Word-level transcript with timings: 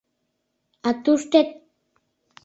А 0.87 0.89
туштет... 1.03 1.49